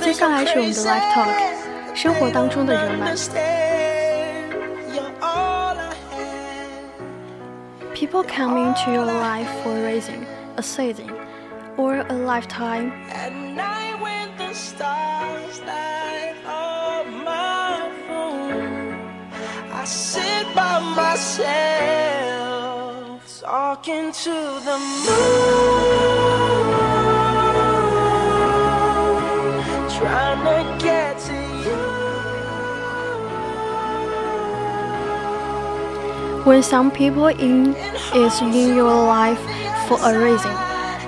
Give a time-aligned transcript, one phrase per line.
[0.00, 3.16] 接下来是我们的 Live Talk，生活当中的人们。
[7.94, 11.10] People come into your life for a reason, a season,
[11.76, 12.92] or a lifetime.
[19.90, 22.63] sit by myself
[23.45, 24.31] talking to
[24.65, 25.19] the moon
[29.95, 31.77] trying to get to you.
[36.43, 37.75] When some people in
[38.15, 39.39] is in your life
[39.87, 40.51] for a reason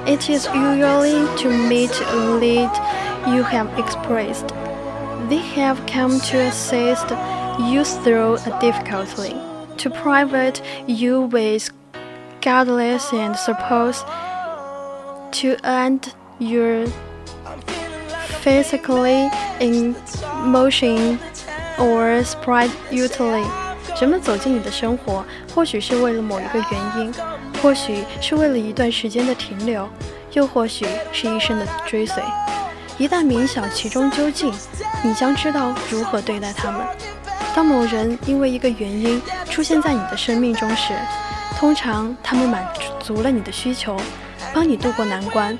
[0.05, 2.69] it is usually to meet a need
[3.33, 4.49] you have expressed.
[5.27, 7.09] They have come to assist
[7.71, 9.35] you through a difficulty,
[9.77, 11.71] to private you with
[12.47, 13.97] guidance and support,
[15.33, 16.87] to end your
[18.41, 19.93] physically in
[20.45, 21.19] motion
[21.77, 23.43] or spiritually。
[23.99, 27.13] 人们走进你的生活，或许是为了某一个原因，
[27.61, 29.89] 或许是为了一段时间的停留，
[30.31, 32.23] 又或许是一生的追随。
[32.97, 34.53] 一旦明晓其中究竟，
[35.03, 36.79] 你将知道如何对待他们。
[37.53, 40.93] 当某人因为一个原因出现在你的生命中时，
[41.57, 43.99] 通常他们满足了你的需求，
[44.53, 45.57] 帮你渡过难关，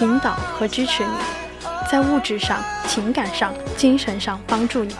[0.00, 1.10] 引导和支持你，
[1.90, 4.94] 在物质上、情感上、精神上帮助你。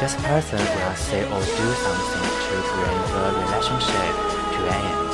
[0.00, 4.14] This person will say or do something to bring the relationship
[4.56, 5.10] to an end.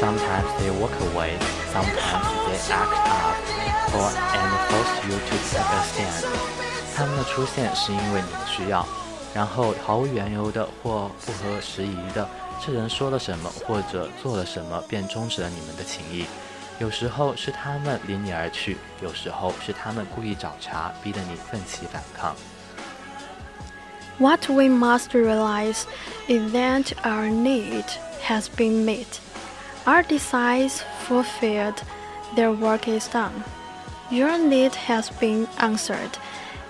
[0.00, 1.38] Sometimes they walk away,
[1.72, 6.25] sometimes they act up for and force you to take a stand.
[6.95, 8.85] 他们的出现是因为你的需要，
[9.33, 12.27] 然后毫无缘由的或不合时宜的，
[12.65, 16.25] 这人说了什么或者做了什么，便终止了你们的情谊。
[16.79, 22.35] 有时候是他们离你而去，有时候是他们故意找茬，逼得你奋起反抗。
[24.17, 25.83] What we must realize
[26.27, 27.85] is that our need
[28.25, 29.19] has been met.
[29.85, 31.75] Our desires fulfilled,
[32.35, 33.31] their work is done.
[34.09, 36.17] Your need has been answered,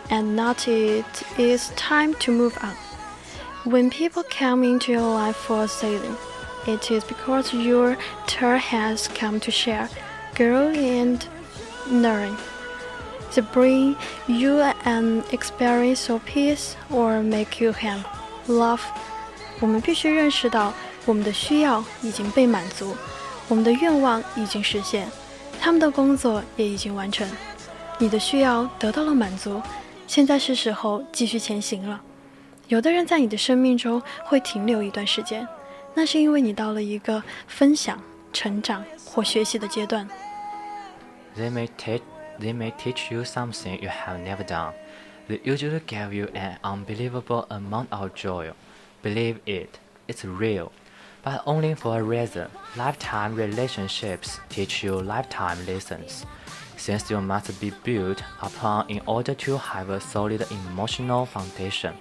[0.09, 2.75] and now it is time to move on.
[3.63, 6.17] When people come into your life for a season,
[6.67, 7.97] it is because your
[8.27, 9.89] turn has come to share,
[10.35, 11.25] grow, and
[11.89, 12.35] learn.
[13.33, 13.95] They bring
[14.27, 18.03] you an experience of peace or make you happy.
[18.47, 18.81] Love.
[19.61, 20.73] 我们必须认识到
[21.05, 22.95] 我们的需要已经被满足，
[23.47, 25.09] 我们的愿望已经实现，
[25.64, 27.26] 他们的工作也已经完成。
[27.96, 29.62] 你的需要得到了满足，
[30.06, 31.98] 现在是时候继续前行了。
[32.68, 35.48] 有的人在你的生命中会停留一段时间，
[35.94, 37.98] 那是因为你到了一个分享、
[38.30, 40.06] 成长或学习的阶段。
[41.34, 42.02] They may teach,
[42.38, 44.74] they may teach you something you have never done.
[45.30, 48.52] They usually give you an unbelievable amount of joy.
[49.02, 49.70] Believe it,
[50.08, 50.72] it's real.
[51.24, 52.48] But only for a reason.
[52.76, 56.24] Lifetime relationships teach you lifetime lessons,
[56.76, 61.92] since you must be built upon in order to have a solid emotional foundation.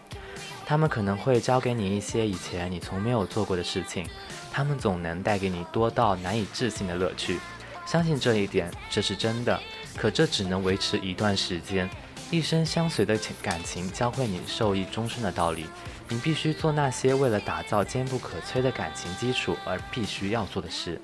[0.65, 4.07] 他们可能会教给你一些以前你从没有做过的事情，
[4.51, 7.39] 他们总能带给你多到难以置信的乐趣。
[7.85, 9.59] 相信这一点，这是真的。
[9.97, 11.89] 可这只能维持一段时间，
[12.31, 15.67] 一生相随的情感情教会你受益终身的道理。
[16.12, 21.00] 你必须做那些为了打造坚不可摧的感情基础而必须要做的事。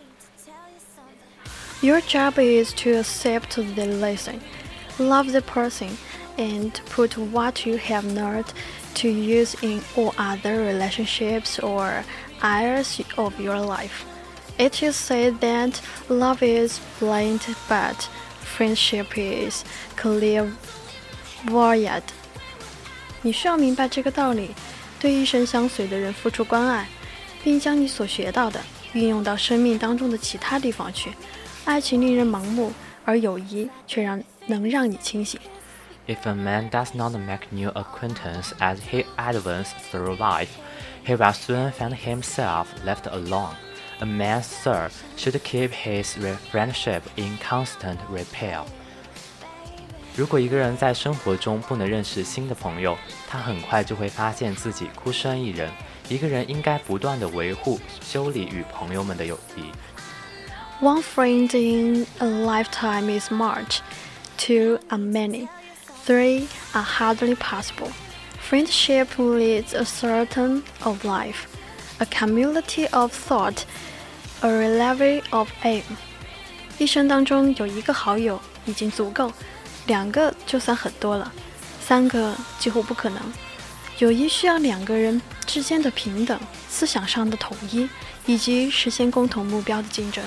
[1.81, 4.40] Your job is to accept the lesson,
[4.99, 5.90] love the person,
[6.38, 8.46] and put what you have learned
[8.94, 12.05] to use in all other relationships or
[12.43, 14.05] areas of your life.
[14.56, 18.08] It is said that love is blind, but
[18.40, 19.64] friendship is
[19.96, 20.50] clear.
[23.20, 24.50] 你需要明白这个道理。
[25.00, 26.88] 对一生相随的人付出关爱，
[27.44, 28.60] 并将你所学到的
[28.94, 31.12] 运用到生命当中的其他地方去。
[31.66, 32.74] 爱情令人盲目，
[33.06, 35.40] 而友谊却让能让你清醒。
[36.07, 40.50] If a man does not make new acquaintance as he advances through life,
[41.06, 43.54] he will soon find himself left alone.
[44.00, 46.18] A man, sir, should keep his
[46.51, 48.63] friendship in constant repair.
[50.19, 52.96] 如果一个人在生活中不能认识新的朋友，
[53.28, 55.70] 他很快就会发现自己孤身一人。
[56.08, 59.72] 一个人应该不断地维护、修理与朋友们的友谊。
[60.84, 63.78] One friend in a lifetime is much,
[64.37, 65.49] two are many,
[66.05, 67.90] three are hardly possible.
[68.40, 71.46] Friendship leads a certain of life,
[71.99, 73.64] a community of thought,
[74.43, 75.82] a level of aim.
[76.76, 79.32] 一生当中有一个好友已经足够，
[79.89, 81.33] 两个就算很多了，
[81.81, 83.19] 三个几乎不可能。
[83.97, 86.39] 友谊需要两个人之间的平等、
[86.69, 87.89] 思想上的统一，
[88.27, 90.24] 以及实现共同目标的竞争。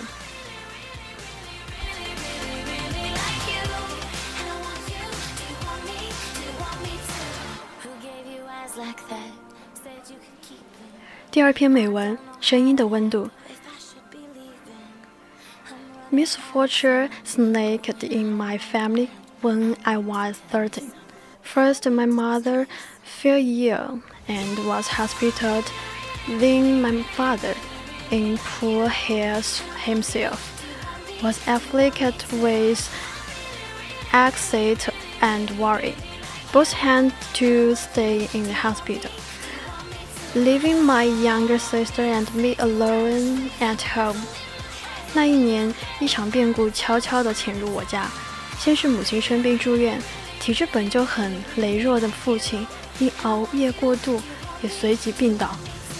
[11.30, 13.30] 第二篇美文：声音的温度。
[16.10, 19.08] Misfortune snaked in my family
[19.41, 20.91] when I was 13.
[21.41, 22.67] First, my mother
[23.03, 25.71] fell ill and was hospitalized.
[26.27, 27.55] Then, my father,
[28.11, 30.39] in poor health himself,
[31.23, 32.89] was afflicted with
[34.13, 34.91] anxiety
[35.21, 35.95] and worry.
[36.51, 39.11] Both had to stay in the hospital
[40.35, 44.21] leaving my younger sister and me alone at home.
[45.13, 48.07] 那一年，一场变故悄悄地潜入我家。
[48.61, 50.01] 先是母亲生病住院，
[50.39, 52.65] 体质本就很羸弱的父亲
[52.99, 54.21] 因熬夜过度
[54.61, 55.55] 也随即病倒，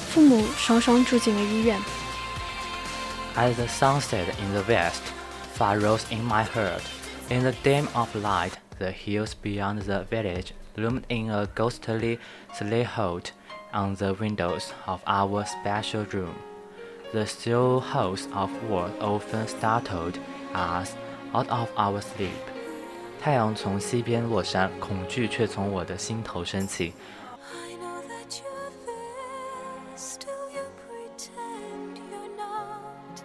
[0.09, 1.79] 父母双双住进了医院。
[3.35, 5.01] As the sun set in the west,
[5.55, 6.81] far rose in my heart.
[7.29, 12.19] In the dim of light, the hills beyond the village loomed in a ghostly
[12.53, 13.31] silhouette
[13.71, 16.35] on the windows of our special room.
[17.13, 20.17] The still host of war often startled
[20.53, 20.95] us
[21.33, 22.50] out of our sleep.
[23.21, 26.93] 太阳从西边落山，恐惧却从我的心头升起。
[27.51, 33.21] I know that you're there, still you pretend you're not.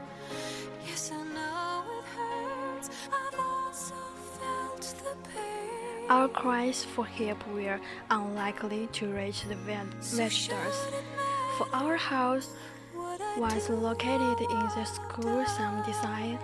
[0.87, 2.89] Yes, I know it hurts.
[3.11, 3.95] I've also
[4.41, 6.09] felt the pain.
[6.09, 7.79] Our cries for help were
[8.11, 10.77] unlikely to reach the ven- visitors,
[11.57, 12.49] for our house
[13.39, 16.41] was located in the school some distance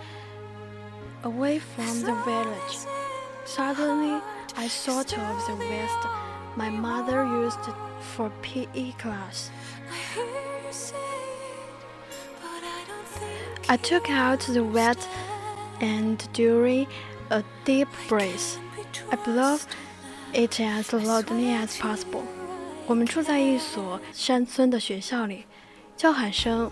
[1.23, 2.87] away from the village.
[3.45, 4.21] Suddenly,
[4.55, 6.07] I thought of the vest
[6.55, 7.59] my mother used
[8.15, 9.49] for PE class.
[9.89, 15.07] I hear you say it, but I don't think I took out the vest
[15.81, 16.87] and during
[17.29, 18.57] a deep breath,
[19.11, 19.59] I blew
[20.33, 22.23] it as loudly as possible.
[22.87, 25.45] 我们住在一所山村的学校里，
[25.95, 26.71] 叫喊声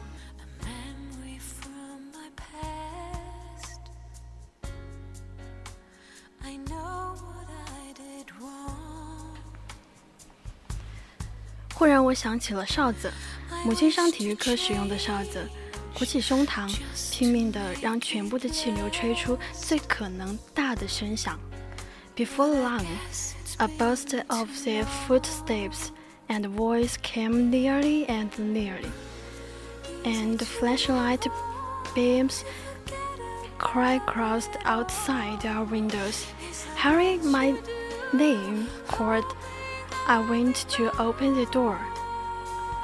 [11.73, 13.11] 忽然我想起了哨子，
[13.63, 15.47] 母亲上体育课使用的哨子，
[15.93, 16.67] 鼓起胸膛，
[17.11, 21.39] 拼命地让全部的气流吹出最可能大的声响。
[22.15, 22.83] Before long,
[23.57, 25.89] a burst of their footsteps
[26.27, 28.89] and voice came nearly and nearly,
[30.03, 31.27] and flashlight
[31.93, 32.41] beams
[33.59, 36.25] cry crossed outside our windows.
[36.75, 37.55] Harry, my
[38.11, 39.25] name called.
[40.06, 41.76] I went to open the door,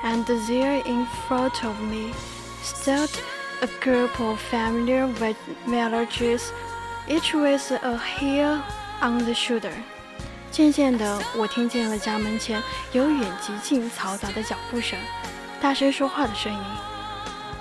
[0.03, 2.13] and there in front of me
[2.63, 3.11] stood
[3.61, 5.35] a group of familiar vi-
[5.67, 6.53] villagers,
[7.09, 8.63] each with a hair
[9.03, 9.73] on the shoulder.
[10.51, 14.99] 渐渐的，我听见了家门前由远及近嘈杂的脚步声，
[15.61, 16.61] 大声说话的声音。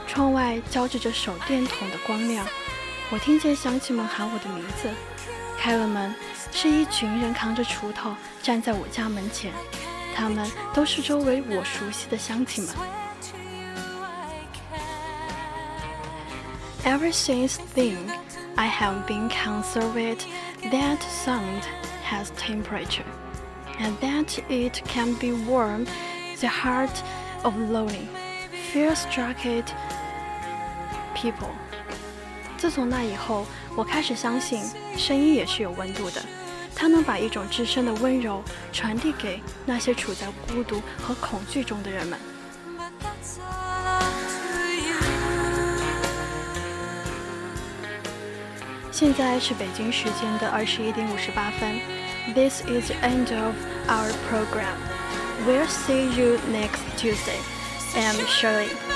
[0.08, 2.48] 窗外交织着手电筒的光亮，
[3.10, 4.90] 我听见乡亲们喊我的名字。
[5.67, 6.15] 开了门，
[6.51, 9.53] 是一群人扛着锄头站在我家门前，
[10.15, 12.75] 他们都是周围我熟悉的乡亲们。
[12.75, 14.47] To you, I
[16.83, 16.99] can.
[16.99, 17.97] Ever since then,
[18.57, 20.27] I have been convinced
[20.71, 21.63] that sound
[22.05, 23.07] has temperature,
[23.79, 25.87] and that it can be warm
[26.41, 27.03] the heart
[27.43, 28.09] of lonely,
[28.73, 29.37] fear-struck
[31.15, 31.51] people.
[32.59, 33.47] 自从那以后，
[33.78, 34.60] 我开始相信
[34.98, 36.20] 声音也是有温度的。
[36.76, 38.44] 它能把一种至深的温柔
[38.74, 42.20] 传递给那些处在孤独和恐惧中的人们。
[48.92, 51.80] 现在是北京时间的二十一点五十八分。
[52.34, 53.54] This is the end of
[53.88, 54.76] our program.
[55.46, 57.40] We'll see you next Tuesday.
[57.94, 58.87] I'm Shirley.